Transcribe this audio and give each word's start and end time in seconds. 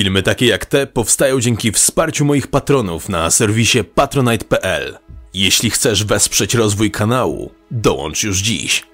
Filmy 0.00 0.22
takie 0.22 0.46
jak 0.46 0.66
te 0.66 0.86
powstają 0.86 1.40
dzięki 1.40 1.72
wsparciu 1.72 2.24
moich 2.24 2.46
patronów 2.46 3.08
na 3.08 3.30
serwisie 3.30 3.84
patronite.pl. 3.84 4.98
Jeśli 5.34 5.70
chcesz 5.70 6.04
wesprzeć 6.04 6.54
rozwój 6.54 6.90
kanału, 6.90 7.50
dołącz 7.70 8.22
już 8.22 8.38
dziś. 8.38 8.86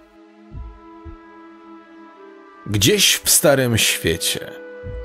Gdzieś 2.66 3.16
w 3.24 3.30
Starym 3.30 3.78
Świecie, 3.78 4.50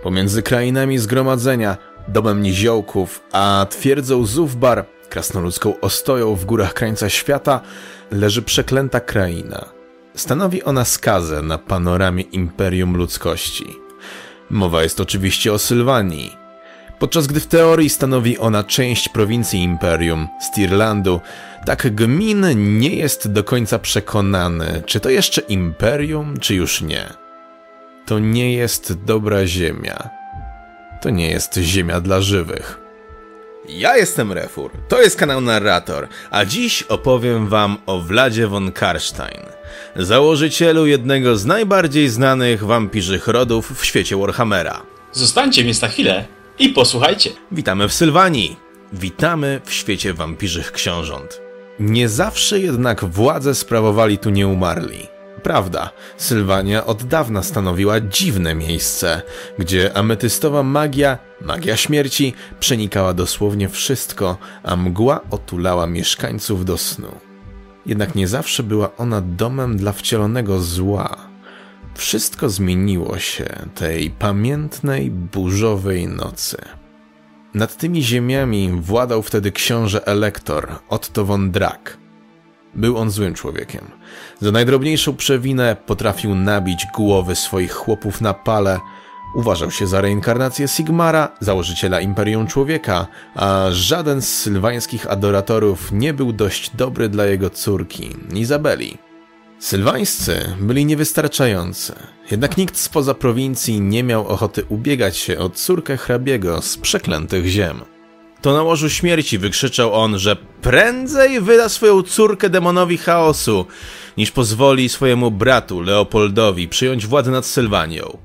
pomiędzy 0.03 0.43
krainami 0.43 0.97
zgromadzenia, 0.97 1.77
domem 2.07 2.41
niziołków, 2.41 3.21
a 3.31 3.65
twierdzą 3.69 4.25
Zufbar, 4.25 4.85
krasnoludzką 5.09 5.79
ostoją 5.79 6.35
w 6.35 6.45
górach 6.45 6.73
krańca 6.73 7.09
świata, 7.09 7.61
leży 8.11 8.41
przeklęta 8.41 8.99
kraina. 8.99 9.65
Stanowi 10.15 10.63
ona 10.63 10.85
skazę 10.85 11.41
na 11.41 11.57
panoramie 11.57 12.23
imperium 12.23 12.97
ludzkości. 12.97 13.90
Mowa 14.51 14.83
jest 14.83 14.99
oczywiście 14.99 15.53
o 15.53 15.59
Sylwanii. 15.59 16.37
Podczas 16.99 17.27
gdy 17.27 17.39
w 17.39 17.47
teorii 17.47 17.89
stanowi 17.89 18.37
ona 18.37 18.63
część 18.63 19.09
prowincji 19.09 19.63
imperium, 19.63 20.27
Stirlandu, 20.41 21.21
tak 21.65 21.95
Gmin 21.95 22.45
nie 22.79 22.95
jest 22.95 23.31
do 23.31 23.43
końca 23.43 23.79
przekonany, 23.79 24.83
czy 24.85 24.99
to 24.99 25.09
jeszcze 25.09 25.41
imperium, 25.41 26.39
czy 26.39 26.55
już 26.55 26.81
nie. 26.81 27.05
To 28.05 28.19
nie 28.19 28.53
jest 28.53 29.03
dobra 29.03 29.47
ziemia. 29.47 30.09
To 31.01 31.09
nie 31.09 31.29
jest 31.29 31.57
ziemia 31.57 32.01
dla 32.01 32.21
żywych. 32.21 32.80
Ja 33.69 33.97
jestem 33.97 34.31
Refur, 34.31 34.71
to 34.87 35.01
jest 35.01 35.17
kanał 35.17 35.41
Narrator, 35.41 36.07
a 36.31 36.45
dziś 36.45 36.83
opowiem 36.83 37.47
wam 37.47 37.77
o 37.85 37.99
Vladzie 37.99 38.47
von 38.47 38.71
Karstein, 38.71 39.41
założycielu 39.95 40.85
jednego 40.85 41.37
z 41.37 41.45
najbardziej 41.45 42.09
znanych 42.09 42.65
wampirzych 42.65 43.27
rodów 43.27 43.81
w 43.81 43.85
świecie 43.85 44.17
Warhammera. 44.17 44.81
Zostańcie 45.11 45.63
więc 45.63 45.81
na 45.81 45.87
chwilę 45.87 46.25
i 46.59 46.69
posłuchajcie. 46.69 47.29
Witamy 47.51 47.87
w 47.87 47.93
Sylwanii. 47.93 48.57
Witamy 48.93 49.61
w 49.65 49.73
świecie 49.73 50.13
wampirzych 50.13 50.71
książąt. 50.71 51.41
Nie 51.79 52.09
zawsze 52.09 52.59
jednak 52.59 53.05
władze 53.05 53.55
sprawowali 53.55 54.17
tu 54.17 54.29
nieumarli. 54.29 55.07
Prawda, 55.43 55.89
Sylwania 56.17 56.85
od 56.85 57.03
dawna 57.03 57.43
stanowiła 57.43 57.99
dziwne 57.99 58.55
miejsce, 58.55 59.21
gdzie 59.59 59.97
ametystowa 59.97 60.63
magia, 60.63 61.17
magia 61.41 61.77
śmierci, 61.77 62.33
przenikała 62.59 63.13
dosłownie 63.13 63.69
wszystko, 63.69 64.37
a 64.63 64.75
mgła 64.75 65.21
otulała 65.29 65.87
mieszkańców 65.87 66.65
do 66.65 66.77
snu. 66.77 67.11
Jednak 67.85 68.15
nie 68.15 68.27
zawsze 68.27 68.63
była 68.63 68.95
ona 68.97 69.21
domem 69.21 69.77
dla 69.77 69.91
wcielonego 69.91 70.59
zła. 70.59 71.17
Wszystko 71.95 72.49
zmieniło 72.49 73.19
się 73.19 73.45
tej 73.75 74.09
pamiętnej, 74.09 75.11
burzowej 75.11 76.07
nocy. 76.07 76.57
Nad 77.53 77.77
tymi 77.77 78.03
ziemiami 78.03 78.69
władał 78.81 79.21
wtedy 79.21 79.51
książę 79.51 80.05
Elektor, 80.07 80.75
Otto 80.89 81.25
von 81.25 81.51
Drak. 81.51 82.00
Był 82.75 82.97
on 82.97 83.11
złym 83.11 83.33
człowiekiem. 83.33 83.91
Za 84.39 84.51
najdrobniejszą 84.51 85.15
przewinę 85.15 85.75
potrafił 85.85 86.35
nabić 86.35 86.85
głowy 86.95 87.35
swoich 87.35 87.73
chłopów 87.73 88.21
na 88.21 88.33
pale. 88.33 88.79
Uważał 89.35 89.71
się 89.71 89.87
za 89.87 90.01
reinkarnację 90.01 90.67
Sigmara, 90.67 91.31
założyciela 91.39 92.01
Imperium 92.01 92.47
Człowieka, 92.47 93.07
a 93.35 93.65
żaden 93.71 94.21
z 94.21 94.27
sylwańskich 94.27 95.11
adoratorów 95.11 95.91
nie 95.91 96.13
był 96.13 96.33
dość 96.33 96.75
dobry 96.75 97.09
dla 97.09 97.25
jego 97.25 97.49
córki, 97.49 98.09
Izabeli. 98.33 98.97
Sylwańscy 99.59 100.55
byli 100.59 100.85
niewystarczający, 100.85 101.93
jednak 102.31 102.57
nikt 102.57 102.77
spoza 102.77 103.13
prowincji 103.13 103.81
nie 103.81 104.03
miał 104.03 104.27
ochoty 104.27 104.65
ubiegać 104.69 105.17
się 105.17 105.39
o 105.39 105.49
córkę 105.49 105.97
hrabiego 105.97 106.61
z 106.61 106.77
przeklętych 106.77 107.45
ziem. 107.45 107.81
To 108.41 108.53
na 108.53 108.63
łożu 108.63 108.89
śmierci 108.89 109.37
wykrzyczał 109.37 109.93
on, 109.93 110.19
że 110.19 110.35
prędzej 110.61 111.41
wyda 111.41 111.69
swoją 111.69 112.03
córkę 112.03 112.49
demonowi 112.49 112.97
chaosu, 112.97 113.65
niż 114.17 114.31
pozwoli 114.31 114.89
swojemu 114.89 115.31
bratu 115.31 115.81
Leopoldowi 115.81 116.67
przyjąć 116.67 117.07
władzę 117.07 117.31
nad 117.31 117.45
Sylwanią. 117.45 118.17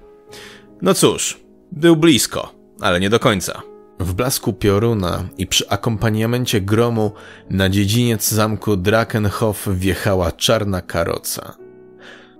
No 0.82 0.94
cóż, 0.94 1.40
był 1.72 1.96
blisko, 1.96 2.54
ale 2.80 3.00
nie 3.00 3.10
do 3.10 3.18
końca. 3.18 3.62
W 4.00 4.14
blasku 4.14 4.52
pioruna 4.52 5.28
i 5.38 5.46
przy 5.46 5.68
akompaniamencie 5.68 6.60
gromu 6.60 7.12
na 7.50 7.68
dziedziniec 7.68 8.28
zamku 8.28 8.76
Drakenhof 8.76 9.68
wjechała 9.68 10.32
czarna 10.32 10.82
karoca. 10.82 11.65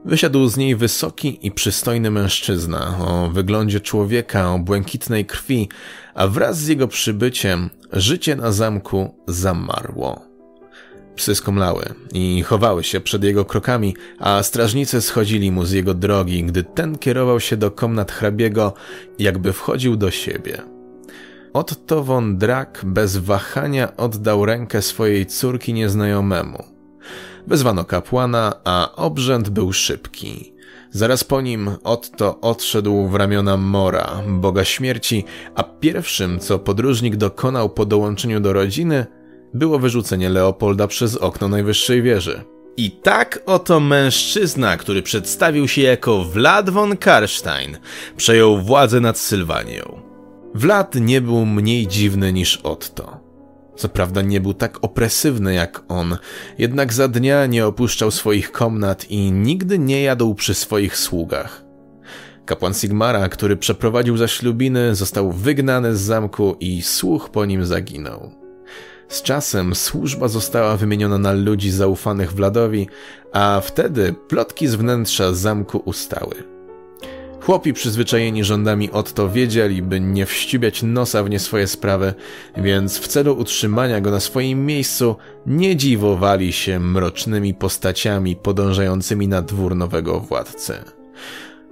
Wysiadł 0.06 0.48
z 0.48 0.56
niej 0.56 0.76
wysoki 0.76 1.38
i 1.42 1.50
przystojny 1.50 2.10
mężczyzna 2.10 2.98
o 2.98 3.30
wyglądzie 3.30 3.80
człowieka 3.80 4.52
o 4.52 4.58
błękitnej 4.58 5.26
krwi, 5.26 5.68
a 6.14 6.26
wraz 6.26 6.58
z 6.58 6.68
jego 6.68 6.88
przybyciem 6.88 7.70
życie 7.92 8.36
na 8.36 8.52
zamku 8.52 9.14
zamarło. 9.28 10.20
Psy 11.16 11.34
skomlały 11.34 11.84
i 12.12 12.42
chowały 12.42 12.84
się 12.84 13.00
przed 13.00 13.24
jego 13.24 13.44
krokami, 13.44 13.96
a 14.18 14.42
strażnicy 14.42 15.02
schodzili 15.02 15.52
mu 15.52 15.64
z 15.64 15.72
jego 15.72 15.94
drogi, 15.94 16.44
gdy 16.44 16.62
ten 16.62 16.98
kierował 16.98 17.40
się 17.40 17.56
do 17.56 17.70
komnat 17.70 18.12
hrabiego, 18.12 18.74
jakby 19.18 19.52
wchodził 19.52 19.96
do 19.96 20.10
siebie. 20.10 20.62
Otto 21.52 22.04
von 22.04 22.38
Drak 22.38 22.82
bez 22.84 23.16
wahania 23.16 23.96
oddał 23.96 24.46
rękę 24.46 24.82
swojej 24.82 25.26
córki 25.26 25.72
nieznajomemu. 25.72 26.75
Wezwano 27.46 27.84
kapłana, 27.84 28.52
a 28.64 28.92
obrzęd 28.96 29.48
był 29.48 29.72
szybki. 29.72 30.52
Zaraz 30.90 31.24
po 31.24 31.40
nim 31.40 31.70
Otto 31.84 32.40
odszedł 32.40 33.08
w 33.08 33.14
ramiona 33.14 33.56
Mora, 33.56 34.22
boga 34.28 34.64
śmierci, 34.64 35.24
a 35.54 35.62
pierwszym, 35.62 36.40
co 36.40 36.58
podróżnik 36.58 37.16
dokonał 37.16 37.70
po 37.70 37.86
dołączeniu 37.86 38.40
do 38.40 38.52
rodziny, 38.52 39.06
było 39.54 39.78
wyrzucenie 39.78 40.28
Leopolda 40.28 40.86
przez 40.86 41.16
okno 41.16 41.48
najwyższej 41.48 42.02
wieży. 42.02 42.44
I 42.76 42.90
tak 42.90 43.42
oto 43.46 43.80
mężczyzna, 43.80 44.76
który 44.76 45.02
przedstawił 45.02 45.68
się 45.68 45.82
jako 45.82 46.24
Vlad 46.24 46.70
von 46.70 46.96
Karstein, 46.96 47.78
przejął 48.16 48.62
władzę 48.62 49.00
nad 49.00 49.18
Sylwanią. 49.18 50.02
Vlad 50.54 50.94
nie 50.94 51.20
był 51.20 51.46
mniej 51.46 51.86
dziwny 51.86 52.32
niż 52.32 52.56
Otto. 52.56 53.25
Co 53.76 53.88
prawda 53.88 54.22
nie 54.22 54.40
był 54.40 54.54
tak 54.54 54.78
opresywny 54.84 55.54
jak 55.54 55.82
on, 55.88 56.16
jednak 56.58 56.92
za 56.92 57.08
dnia 57.08 57.46
nie 57.46 57.66
opuszczał 57.66 58.10
swoich 58.10 58.52
komnat 58.52 59.10
i 59.10 59.32
nigdy 59.32 59.78
nie 59.78 60.02
jadł 60.02 60.34
przy 60.34 60.54
swoich 60.54 60.96
sługach. 60.96 61.64
Kapłan 62.46 62.74
Sigmara, 62.74 63.28
który 63.28 63.56
przeprowadził 63.56 64.16
zaślubiny, 64.16 64.94
został 64.94 65.32
wygnany 65.32 65.96
z 65.96 66.00
zamku 66.00 66.56
i 66.60 66.82
słuch 66.82 67.30
po 67.30 67.44
nim 67.44 67.64
zaginął. 67.64 68.30
Z 69.08 69.22
czasem 69.22 69.74
służba 69.74 70.28
została 70.28 70.76
wymieniona 70.76 71.18
na 71.18 71.32
ludzi 71.32 71.70
zaufanych 71.70 72.32
Vladowi, 72.32 72.88
a 73.32 73.60
wtedy 73.64 74.14
plotki 74.28 74.68
z 74.68 74.74
wnętrza 74.74 75.32
zamku 75.32 75.82
ustały. 75.84 76.55
Chłopi 77.46 77.72
przyzwyczajeni 77.72 78.44
rządami 78.44 78.90
Otto 78.90 79.28
wiedzieli, 79.28 79.82
by 79.82 80.00
nie 80.00 80.26
wścibiać 80.26 80.82
nosa 80.82 81.22
w 81.22 81.30
nie 81.30 81.38
swoje 81.38 81.66
sprawy, 81.66 82.14
więc 82.56 82.98
w 82.98 83.08
celu 83.08 83.38
utrzymania 83.38 84.00
go 84.00 84.10
na 84.10 84.20
swoim 84.20 84.66
miejscu 84.66 85.16
nie 85.46 85.76
dziwowali 85.76 86.52
się 86.52 86.80
mrocznymi 86.80 87.54
postaciami 87.54 88.36
podążającymi 88.36 89.28
na 89.28 89.42
dwór 89.42 89.76
nowego 89.76 90.20
władcy. 90.20 90.74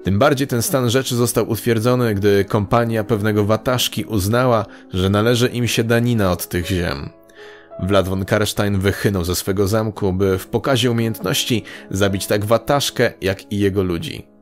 Tym 0.05 0.19
bardziej 0.19 0.47
ten 0.47 0.63
stan 0.63 0.91
rzeczy 0.91 1.17
został 1.17 1.51
utwierdzony, 1.51 2.15
gdy 2.15 2.45
kompania 2.45 3.05
pewnego 3.05 3.45
wataszki 3.45 4.05
uznała, 4.05 4.67
że 4.93 5.11
należy 5.11 5.49
im 5.49 5.69
się 5.69 5.85
danina 5.85 6.33
od 6.33 6.49
tych 6.49 6.67
ziem. 6.67 7.11
Vlad 7.83 8.09
von 8.09 8.25
Karstein 8.25 8.79
wychynął 8.79 9.25
ze 9.25 9.35
swego 9.35 9.69
zamku, 9.69 10.13
by 10.13 10.39
w 10.39 10.47
pokazie 10.47 10.91
umiejętności 10.91 11.63
zabić 11.91 12.27
tak 12.27 12.45
wataszkę, 12.45 13.13
jak 13.21 13.53
i 13.53 13.59
jego 13.59 13.83
ludzi. 13.83 14.34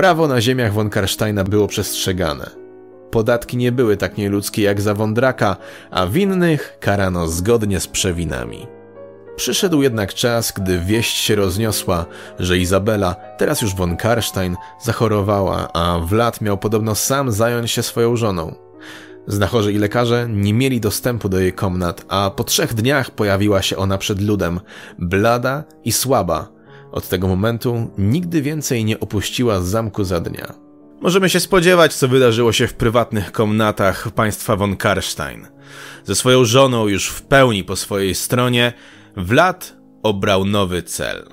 Prawo 0.00 0.28
na 0.28 0.40
ziemiach 0.40 0.72
von 0.72 0.90
Karsteina 0.90 1.44
było 1.44 1.66
przestrzegane. 1.66 2.50
Podatki 3.10 3.56
nie 3.56 3.72
były 3.72 3.96
tak 3.96 4.18
nieludzkie 4.18 4.62
jak 4.62 4.80
za 4.80 4.94
Wądraka, 4.94 5.56
a 5.90 6.06
winnych 6.06 6.76
karano 6.80 7.28
zgodnie 7.28 7.80
z 7.80 7.86
przewinami. 7.86 8.66
Przyszedł 9.36 9.82
jednak 9.82 10.14
czas, 10.14 10.52
gdy 10.56 10.78
wieść 10.78 11.16
się 11.16 11.34
rozniosła, 11.34 12.06
że 12.38 12.58
Izabela, 12.58 13.14
teraz 13.38 13.62
już 13.62 13.74
von 13.74 13.96
Karstein, 13.96 14.56
zachorowała, 14.82 15.72
a 15.72 15.98
Vlad 15.98 16.40
miał 16.40 16.58
podobno 16.58 16.94
sam 16.94 17.32
zająć 17.32 17.70
się 17.70 17.82
swoją 17.82 18.16
żoną. 18.16 18.54
Znachorzy 19.26 19.72
i 19.72 19.78
lekarze 19.78 20.26
nie 20.30 20.54
mieli 20.54 20.80
dostępu 20.80 21.28
do 21.28 21.38
jej 21.38 21.52
komnat, 21.52 22.04
a 22.08 22.30
po 22.36 22.44
trzech 22.44 22.74
dniach 22.74 23.10
pojawiła 23.10 23.62
się 23.62 23.76
ona 23.76 23.98
przed 23.98 24.20
ludem, 24.20 24.60
blada 24.98 25.64
i 25.84 25.92
słaba, 25.92 26.59
od 26.92 27.08
tego 27.08 27.28
momentu 27.28 27.90
nigdy 27.98 28.42
więcej 28.42 28.84
nie 28.84 29.00
opuściła 29.00 29.60
zamku 29.60 30.04
za 30.04 30.20
dnia. 30.20 30.54
Możemy 31.00 31.28
się 31.28 31.40
spodziewać, 31.40 31.94
co 31.94 32.08
wydarzyło 32.08 32.52
się 32.52 32.66
w 32.66 32.74
prywatnych 32.74 33.32
komnatach 33.32 34.10
państwa 34.10 34.56
von 34.56 34.76
Karstein. 34.76 35.46
Ze 36.04 36.14
swoją 36.14 36.44
żoną 36.44 36.88
już 36.88 37.08
w 37.08 37.22
pełni 37.22 37.64
po 37.64 37.76
swojej 37.76 38.14
stronie, 38.14 38.72
Vlad 39.16 39.76
obrał 40.02 40.44
nowy 40.44 40.82
cel. 40.82 41.24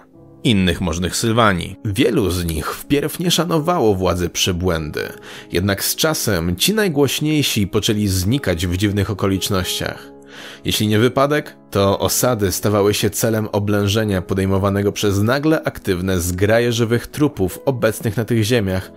innych 0.44 0.82
możnych 0.82 1.16
Sylwanii. 1.16 1.76
Wielu 1.86 2.30
z 2.30 2.46
nich 2.46 2.76
wpierw 2.76 3.20
nie 3.20 3.32
szanowało 3.32 3.96
władzy 3.96 4.30
przebłędy, 4.30 5.10
jednak 5.52 5.84
z 5.84 5.96
czasem 5.96 6.56
ci 6.56 6.74
najgłośniejsi 6.74 7.68
poczęli 7.68 8.08
znikać 8.08 8.68
w 8.68 8.78
dziwnych 8.78 9.10
okolicznościach. 9.10 10.17
Jeśli 10.66 10.88
nie 10.88 11.00
wypadek, 11.00 11.56
to 11.72 12.00
osady 12.00 12.52
stawały 12.52 12.94
się 12.94 13.10
celem 13.10 13.48
oblężenia 13.52 14.22
podejmowanego 14.22 14.92
przez 14.92 15.22
nagle 15.22 15.64
aktywne 15.64 16.20
zgraje 16.20 16.72
żywych 16.72 17.08
trupów 17.08 17.60
obecnych 17.66 18.18
na 18.18 18.26
tych 18.26 18.44
ziemiach, 18.44 18.92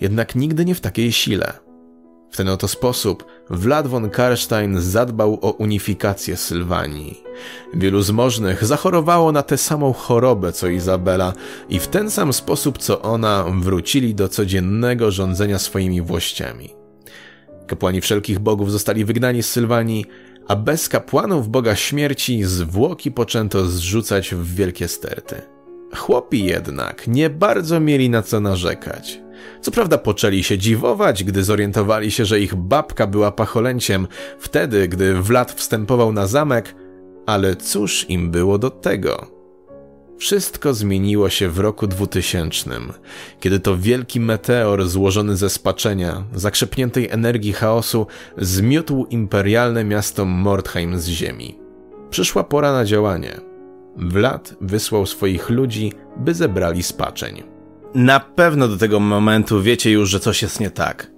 jednak 0.00 0.34
nigdy 0.34 0.64
nie 0.64 0.74
w 0.74 0.80
takiej 0.80 1.12
sile. 1.12 1.52
W 2.30 2.36
ten 2.36 2.48
oto 2.48 2.68
sposób 2.68 3.24
Vlad 3.50 3.86
von 3.86 4.10
Karstein 4.10 4.80
zadbał 4.80 5.38
o 5.42 5.50
unifikację 5.50 6.36
Sylwanii. 6.36 7.24
Wielu 7.74 8.02
zmożnych 8.02 8.64
zachorowało 8.64 9.32
na 9.32 9.42
tę 9.42 9.58
samą 9.58 9.92
chorobę 9.92 10.52
co 10.52 10.68
Izabela 10.68 11.32
i 11.68 11.78
w 11.78 11.88
ten 11.88 12.10
sam 12.10 12.32
sposób 12.32 12.78
co 12.78 13.02
ona 13.02 13.44
wrócili 13.60 14.14
do 14.14 14.28
codziennego 14.28 15.10
rządzenia 15.10 15.58
swoimi 15.58 16.02
włościami. 16.02 16.74
Kapłani 17.66 18.00
wszelkich 18.00 18.38
bogów 18.38 18.72
zostali 18.72 19.04
wygnani 19.04 19.42
z 19.42 19.50
Sylwanii, 19.50 20.06
a 20.48 20.56
bez 20.56 20.88
kapłanów 20.88 21.48
Boga 21.48 21.76
Śmierci 21.76 22.44
zwłoki 22.44 23.12
poczęto 23.12 23.66
zrzucać 23.66 24.34
w 24.34 24.54
wielkie 24.54 24.88
sterty. 24.88 25.42
Chłopi 25.96 26.44
jednak 26.44 27.08
nie 27.08 27.30
bardzo 27.30 27.80
mieli 27.80 28.10
na 28.10 28.22
co 28.22 28.40
narzekać. 28.40 29.20
Co 29.60 29.70
prawda 29.70 29.98
poczęli 29.98 30.42
się 30.42 30.58
dziwować, 30.58 31.24
gdy 31.24 31.44
zorientowali 31.44 32.10
się, 32.10 32.24
że 32.24 32.40
ich 32.40 32.54
babka 32.54 33.06
była 33.06 33.32
pacholęciem, 33.32 34.08
wtedy, 34.38 34.88
gdy 34.88 35.14
Vlad 35.14 35.52
wstępował 35.52 36.12
na 36.12 36.26
zamek, 36.26 36.74
ale 37.26 37.56
cóż 37.56 38.06
im 38.08 38.30
było 38.30 38.58
do 38.58 38.70
tego? 38.70 39.33
Wszystko 40.18 40.74
zmieniło 40.74 41.30
się 41.30 41.48
w 41.48 41.58
roku 41.58 41.86
2000, 41.86 42.70
kiedy 43.40 43.60
to 43.60 43.76
wielki 43.78 44.20
meteor 44.20 44.88
złożony 44.88 45.36
ze 45.36 45.50
spaczenia, 45.50 46.24
zakrzepniętej 46.34 47.08
energii 47.10 47.52
chaosu, 47.52 48.06
zmiótł 48.38 49.06
imperialne 49.10 49.84
miasto 49.84 50.24
Mordheim 50.24 50.98
z 50.98 51.06
ziemi. 51.08 51.58
Przyszła 52.10 52.44
pora 52.44 52.72
na 52.72 52.84
działanie. 52.84 53.40
Vlad 53.96 54.54
wysłał 54.60 55.06
swoich 55.06 55.50
ludzi, 55.50 55.92
by 56.16 56.34
zebrali 56.34 56.82
spaczeń. 56.82 57.42
Na 57.94 58.20
pewno 58.20 58.68
do 58.68 58.76
tego 58.76 59.00
momentu 59.00 59.62
wiecie 59.62 59.90
już, 59.90 60.10
że 60.10 60.20
coś 60.20 60.42
jest 60.42 60.60
nie 60.60 60.70
tak. 60.70 61.10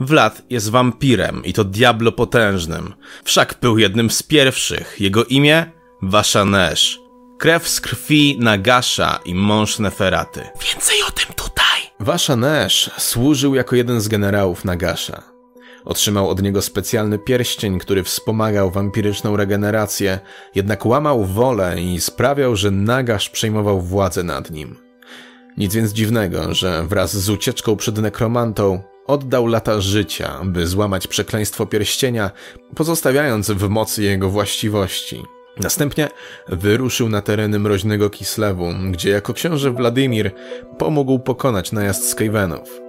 Vlad 0.00 0.42
jest 0.50 0.70
wampirem 0.70 1.44
i 1.44 1.52
to 1.52 1.64
diablo 1.64 2.12
potężnym. 2.12 2.94
Wszak 3.24 3.54
był 3.60 3.78
jednym 3.78 4.10
z 4.10 4.22
pierwszych. 4.22 4.96
Jego 5.00 5.24
imię? 5.24 5.66
Washanesh. 6.02 7.03
Krew 7.44 7.68
z 7.68 7.80
krwi 7.80 8.36
Nagasza 8.40 9.20
i 9.24 9.34
mąż 9.34 9.78
Neferaty. 9.78 10.40
Więcej 10.40 10.96
o 11.08 11.10
tym 11.10 11.34
tutaj! 11.36 11.80
Washanesh 12.00 12.90
służył 12.98 13.54
jako 13.54 13.76
jeden 13.76 14.00
z 14.00 14.08
generałów 14.08 14.64
Nagasza. 14.64 15.22
Otrzymał 15.84 16.28
od 16.28 16.42
niego 16.42 16.62
specjalny 16.62 17.18
pierścień, 17.18 17.78
który 17.78 18.02
wspomagał 18.02 18.70
wampiryczną 18.70 19.36
regenerację, 19.36 20.18
jednak 20.54 20.86
łamał 20.86 21.24
wolę 21.24 21.82
i 21.82 22.00
sprawiał, 22.00 22.56
że 22.56 22.70
Nagasz 22.70 23.30
przejmował 23.30 23.80
władzę 23.80 24.22
nad 24.22 24.50
nim. 24.50 24.76
Nic 25.56 25.74
więc 25.74 25.92
dziwnego, 25.92 26.54
że 26.54 26.86
wraz 26.86 27.16
z 27.16 27.30
ucieczką 27.30 27.76
przed 27.76 27.98
nekromantą 27.98 28.82
oddał 29.06 29.46
lata 29.46 29.80
życia, 29.80 30.40
by 30.44 30.66
złamać 30.66 31.06
przekleństwo 31.06 31.66
pierścienia, 31.66 32.30
pozostawiając 32.74 33.50
w 33.50 33.68
mocy 33.68 34.02
jego 34.02 34.30
właściwości. 34.30 35.22
Następnie 35.60 36.08
wyruszył 36.48 37.08
na 37.08 37.22
tereny 37.22 37.58
mroźnego 37.58 38.10
Kislewu, 38.10 38.66
gdzie 38.90 39.10
jako 39.10 39.34
książę 39.34 39.70
Władimir 39.70 40.30
pomógł 40.78 41.18
pokonać 41.18 41.72
najazd 41.72 42.08
Skavenów. 42.08 42.80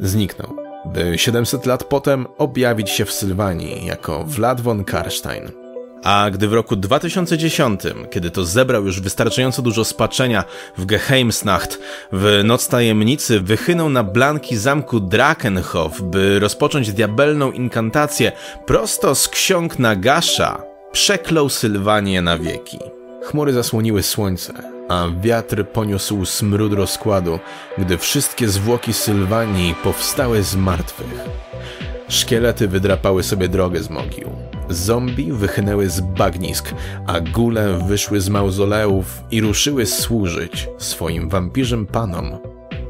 Zniknął, 0.00 0.56
by 0.86 1.18
700 1.18 1.66
lat 1.66 1.84
potem 1.84 2.26
objawić 2.38 2.90
się 2.90 3.04
w 3.04 3.12
Sylwanii 3.12 3.86
jako 3.86 4.24
Vlad 4.24 4.60
von 4.60 4.84
Karstein. 4.84 5.50
A 6.04 6.30
gdy 6.30 6.48
w 6.48 6.52
roku 6.52 6.76
2010, 6.76 7.80
kiedy 8.10 8.30
to 8.30 8.44
zebrał 8.44 8.84
już 8.84 9.00
wystarczająco 9.00 9.62
dużo 9.62 9.84
spaczenia 9.84 10.44
w 10.78 10.86
Geheimsnacht, 10.86 11.78
w 12.12 12.40
Noc 12.44 12.68
Tajemnicy 12.68 13.40
wychynął 13.40 13.88
na 13.88 14.02
blanki 14.02 14.56
zamku 14.56 15.00
Drakenhof, 15.00 16.02
by 16.02 16.38
rozpocząć 16.38 16.92
diabelną 16.92 17.52
inkantację 17.52 18.32
prosto 18.66 19.14
z 19.14 19.28
ksiąg 19.28 19.78
Nagasza, 19.78 20.75
przeklął 20.96 21.48
Sylwanię 21.48 22.22
na 22.22 22.38
wieki. 22.38 22.78
Chmury 23.22 23.52
zasłoniły 23.52 24.02
słońce, 24.02 24.52
a 24.88 25.06
wiatr 25.20 25.66
poniósł 25.68 26.24
smród 26.24 26.72
rozkładu, 26.72 27.38
gdy 27.78 27.98
wszystkie 27.98 28.48
zwłoki 28.48 28.92
Sylwanii 28.92 29.74
powstały 29.82 30.42
z 30.42 30.56
martwych. 30.56 31.24
Szkielety 32.08 32.68
wydrapały 32.68 33.22
sobie 33.22 33.48
drogę 33.48 33.82
z 33.82 33.90
mogił. 33.90 34.30
Zombie 34.68 35.32
wychynęły 35.32 35.88
z 35.88 36.00
bagnisk, 36.00 36.74
a 37.06 37.20
gule 37.20 37.78
wyszły 37.88 38.20
z 38.20 38.28
mauzoleów 38.28 39.22
i 39.30 39.40
ruszyły 39.40 39.86
służyć 39.86 40.68
swoim 40.78 41.28
wampirzym 41.28 41.86
panom. 41.86 42.38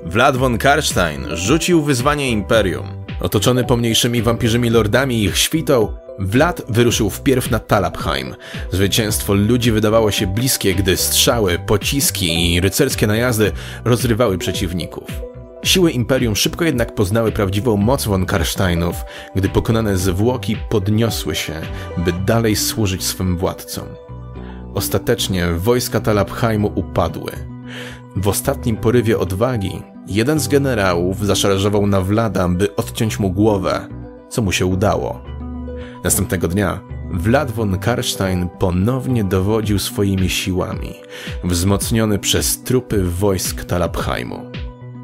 Vlad 0.04 0.36
von 0.36 0.58
Karstein 0.58 1.26
rzucił 1.36 1.82
wyzwanie 1.82 2.30
Imperium. 2.30 2.86
Otoczony 3.20 3.64
pomniejszymi 3.64 4.22
wampirzymi 4.22 4.70
lordami 4.70 5.18
i 5.18 5.24
ich 5.24 5.38
świtą, 5.38 6.05
Vlad 6.18 6.62
wyruszył 6.68 7.10
wpierw 7.10 7.50
na 7.50 7.58
Talabheim. 7.58 8.34
Zwycięstwo 8.72 9.34
ludzi 9.34 9.72
wydawało 9.72 10.10
się 10.10 10.26
bliskie, 10.26 10.74
gdy 10.74 10.96
strzały, 10.96 11.58
pociski 11.66 12.54
i 12.54 12.60
rycerskie 12.60 13.06
najazdy 13.06 13.52
rozrywały 13.84 14.38
przeciwników. 14.38 15.04
Siły 15.64 15.90
Imperium 15.90 16.36
szybko 16.36 16.64
jednak 16.64 16.94
poznały 16.94 17.32
prawdziwą 17.32 17.76
moc 17.76 18.04
von 18.04 18.26
Karsteinów, 18.26 18.96
gdy 19.34 19.48
pokonane 19.48 19.96
zwłoki 19.96 20.56
podniosły 20.70 21.34
się, 21.34 21.52
by 21.98 22.12
dalej 22.12 22.56
służyć 22.56 23.04
swym 23.04 23.36
władcom. 23.36 23.84
Ostatecznie 24.74 25.46
wojska 25.46 26.00
Talabheimu 26.00 26.72
upadły. 26.74 27.32
W 28.16 28.28
ostatnim 28.28 28.76
porywie 28.76 29.18
odwagi 29.18 29.82
jeden 30.06 30.40
z 30.40 30.48
generałów 30.48 31.26
zaszarżował 31.26 31.86
na 31.86 32.00
Vlada, 32.00 32.48
by 32.48 32.76
odciąć 32.76 33.18
mu 33.18 33.30
głowę, 33.30 33.88
co 34.28 34.42
mu 34.42 34.52
się 34.52 34.66
udało. 34.66 35.25
Następnego 36.06 36.48
dnia 36.48 36.80
Vlad 37.10 37.50
von 37.50 37.78
Karstein 37.78 38.48
ponownie 38.58 39.24
dowodził 39.24 39.78
swoimi 39.78 40.28
siłami, 40.28 40.94
wzmocniony 41.44 42.18
przez 42.18 42.62
trupy 42.62 43.02
wojsk 43.02 43.64
Talabheimu. 43.64 44.50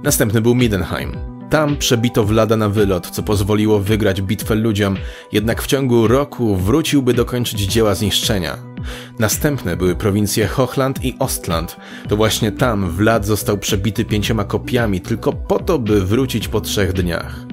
Następny 0.02 0.40
był 0.40 0.54
Midenheim. 0.54 1.12
Tam 1.50 1.76
przebito 1.76 2.24
Vlada 2.24 2.56
na 2.56 2.68
wylot, 2.68 3.10
co 3.10 3.22
pozwoliło 3.22 3.78
wygrać 3.78 4.22
bitwę 4.22 4.54
ludziom, 4.54 4.96
jednak 5.32 5.62
w 5.62 5.66
ciągu 5.66 6.08
roku 6.08 6.56
wróciłby 6.56 7.14
dokończyć 7.14 7.60
dzieła 7.60 7.94
zniszczenia. 7.94 8.56
Następne 9.18 9.76
były 9.76 9.94
prowincje 9.94 10.46
Hochland 10.46 11.04
i 11.04 11.16
Ostland. 11.18 11.76
To 12.08 12.16
właśnie 12.16 12.52
tam 12.52 12.90
Vlad 12.90 13.26
został 13.26 13.58
przebity 13.58 14.04
pięcioma 14.04 14.44
kopiami, 14.44 15.00
tylko 15.00 15.32
po 15.32 15.58
to, 15.58 15.78
by 15.78 16.00
wrócić 16.06 16.48
po 16.48 16.60
trzech 16.60 16.92
dniach. 16.92 17.51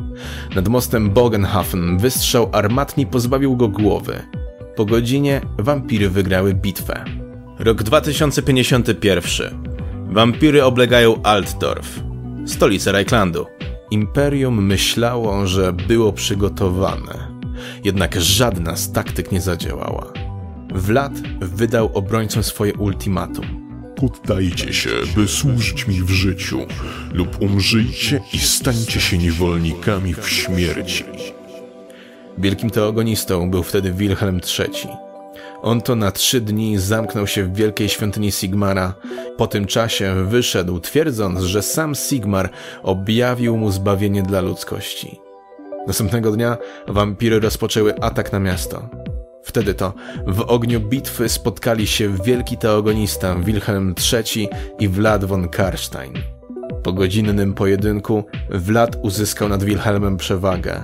Nad 0.55 0.67
mostem 0.67 1.09
Bogenhafen 1.09 1.97
wystrzał 1.97 2.49
armatni 2.51 3.05
pozbawił 3.05 3.57
go 3.57 3.67
głowy. 3.67 4.21
Po 4.75 4.85
godzinie 4.85 5.41
wampiry 5.57 6.09
wygrały 6.09 6.53
bitwę. 6.53 7.05
Rok 7.59 7.83
2051. 7.83 9.63
Wampiry 10.09 10.63
oblegają 10.63 11.23
Altdorf 11.23 12.09
stolicę 12.49 12.91
Reichlandu. 12.91 13.45
Imperium 13.91 14.65
myślało, 14.65 15.47
że 15.47 15.73
było 15.73 16.13
przygotowane, 16.13 17.27
jednak 17.83 18.21
żadna 18.21 18.75
z 18.75 18.91
taktyk 18.91 19.31
nie 19.31 19.41
zadziałała. 19.41 20.13
Vlad 20.73 21.11
wydał 21.39 21.89
obrońcom 21.93 22.43
swoje 22.43 22.73
ultimatum. 22.73 23.58
Poddajcie 23.99 24.73
się, 24.73 24.89
by 25.15 25.27
służyć 25.27 25.87
mi 25.87 26.01
w 26.01 26.09
życiu, 26.09 26.65
lub 27.13 27.41
umrzyjcie 27.41 28.21
i 28.33 28.39
stańcie 28.39 29.01
się 29.01 29.17
niewolnikami 29.17 30.13
w 30.13 30.29
śmierci. 30.29 31.03
Wielkim 32.37 32.69
teogonistą 32.69 33.51
był 33.51 33.63
wtedy 33.63 33.91
Wilhelm 33.91 34.41
III 34.59 35.09
on 35.61 35.81
to 35.81 35.95
na 35.95 36.11
trzy 36.11 36.41
dni 36.41 36.77
zamknął 36.77 37.27
się 37.27 37.43
w 37.43 37.55
wielkiej 37.55 37.89
świątyni 37.89 38.31
Sigmara. 38.31 38.93
Po 39.37 39.47
tym 39.47 39.65
czasie 39.65 40.25
wyszedł, 40.25 40.79
twierdząc, 40.79 41.41
że 41.41 41.61
sam 41.61 41.95
Sigmar 41.95 42.49
objawił 42.83 43.57
mu 43.57 43.71
zbawienie 43.71 44.23
dla 44.23 44.41
ludzkości. 44.41 45.19
Następnego 45.87 46.31
dnia 46.31 46.57
wampiry 46.87 47.39
rozpoczęły 47.39 48.01
atak 48.01 48.31
na 48.31 48.39
miasto. 48.39 48.89
Wtedy 49.49 49.73
to 49.73 49.93
w 50.27 50.41
ogniu 50.41 50.79
bitwy 50.79 51.29
spotkali 51.29 51.87
się 51.87 52.17
wielki 52.23 52.57
teogonista 52.57 53.35
Wilhelm 53.35 53.95
III 54.13 54.49
i 54.79 54.87
Vlad 54.87 55.25
von 55.25 55.49
Karstein. 55.49 56.38
Po 56.83 56.93
godzinnym 56.93 57.53
pojedynku 57.53 58.23
Vlad 58.49 58.97
uzyskał 59.01 59.49
nad 59.49 59.63
Wilhelmem 59.63 60.17
przewagę. 60.17 60.83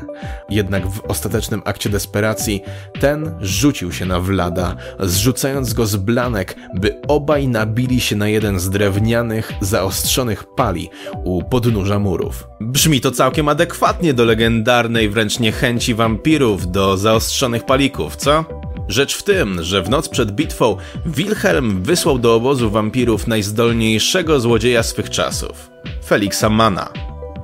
Jednak 0.50 0.88
w 0.88 1.02
ostatecznym 1.02 1.62
akcie 1.66 1.90
desperacji 1.90 2.62
ten 3.00 3.32
rzucił 3.42 3.92
się 3.92 4.06
na 4.06 4.20
Vlada, 4.20 4.76
zrzucając 5.00 5.74
go 5.74 5.86
z 5.86 5.96
blanek, 5.96 6.56
by 6.76 7.02
obaj 7.08 7.48
nabili 7.48 8.02
się 8.02 8.16
na 8.16 8.28
jeden 8.28 8.60
z 8.60 8.70
drewnianych, 8.70 9.52
zaostrzonych 9.62 10.44
pali 10.56 10.90
u 11.24 11.44
podnóża 11.44 12.00
murów. 12.00 12.48
Brzmi 12.62 13.02
to 13.02 13.12
całkiem 13.12 13.50
adekwatnie 13.50 14.14
do 14.14 14.26
legendarnej 14.26 15.10
wręcz 15.10 15.40
niechęci 15.40 15.94
wampirów 15.94 16.72
do 16.72 16.98
zaostrzonych 16.98 17.66
palików, 17.66 18.16
co? 18.16 18.65
Rzecz 18.88 19.18
w 19.18 19.24
tym, 19.24 19.64
że 19.64 19.82
w 19.82 19.90
noc 19.90 20.10
przed 20.10 20.32
bitwą 20.32 20.78
Wilhelm 21.06 21.84
wysłał 21.84 22.20
do 22.20 22.36
obozu 22.36 22.72
wampirów 22.72 23.28
najzdolniejszego 23.28 24.40
złodzieja 24.40 24.84
swych 24.84 25.10
czasów, 25.10 25.70
Feliksa 26.06 26.50
Mana. 26.50 26.90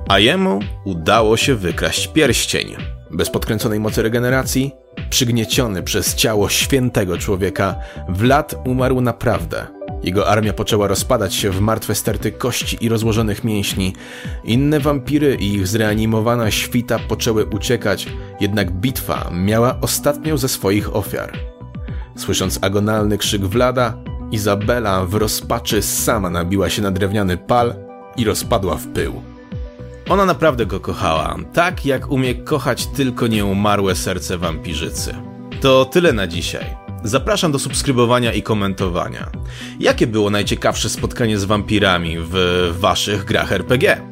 A 0.08 0.18
jemu 0.18 0.60
udało 0.84 1.36
się 1.36 1.54
wykraść 1.54 2.08
pierścień. 2.08 2.76
Bez 3.10 3.30
podkręconej 3.30 3.80
mocy 3.80 4.02
regeneracji, 4.02 4.70
przygnieciony 5.10 5.82
przez 5.82 6.14
ciało 6.14 6.48
świętego 6.48 7.18
człowieka, 7.18 7.74
Vlad 8.08 8.54
umarł 8.64 9.00
naprawdę. 9.00 9.81
Jego 10.02 10.28
armia 10.28 10.52
poczęła 10.52 10.86
rozpadać 10.86 11.34
się 11.34 11.50
w 11.50 11.60
martwe 11.60 11.94
sterty 11.94 12.32
kości 12.32 12.78
i 12.80 12.88
rozłożonych 12.88 13.44
mięśni. 13.44 13.92
Inne 14.44 14.80
wampiry 14.80 15.34
i 15.34 15.54
ich 15.54 15.66
zreanimowana 15.66 16.50
świta 16.50 16.98
poczęły 16.98 17.46
uciekać, 17.46 18.06
jednak 18.40 18.72
bitwa 18.72 19.30
miała 19.32 19.80
ostatnią 19.80 20.36
ze 20.36 20.48
swoich 20.48 20.96
ofiar. 20.96 21.32
Słysząc 22.16 22.58
agonalny 22.62 23.18
krzyk 23.18 23.42
Vlada, 23.42 23.94
Izabela 24.32 25.04
w 25.04 25.14
rozpaczy 25.14 25.82
sama 25.82 26.30
nabiła 26.30 26.70
się 26.70 26.82
na 26.82 26.90
drewniany 26.90 27.36
pal 27.36 27.74
i 28.16 28.24
rozpadła 28.24 28.76
w 28.76 28.86
pył. 28.86 29.22
Ona 30.08 30.24
naprawdę 30.24 30.66
go 30.66 30.80
kochała, 30.80 31.36
tak 31.52 31.86
jak 31.86 32.10
umie 32.10 32.34
kochać 32.34 32.86
tylko 32.86 33.26
nieumarłe 33.26 33.94
serce 33.94 34.38
wampirzycy. 34.38 35.14
To 35.60 35.84
tyle 35.84 36.12
na 36.12 36.26
dzisiaj. 36.26 36.81
Zapraszam 37.04 37.52
do 37.52 37.58
subskrybowania 37.58 38.32
i 38.32 38.42
komentowania. 38.42 39.30
Jakie 39.80 40.06
było 40.06 40.30
najciekawsze 40.30 40.88
spotkanie 40.88 41.38
z 41.38 41.44
wampirami 41.44 42.16
w 42.18 42.34
waszych 42.80 43.24
grach 43.24 43.52
RPG? 43.52 44.11